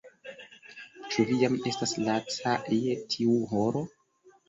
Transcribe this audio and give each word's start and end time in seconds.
Ĉu 1.09 1.27
vi 1.27 1.37
jam 1.43 1.59
estas 1.73 1.95
laca 2.09 2.57
je 2.75 2.99
tiu 3.15 3.41
horo? 3.57 3.89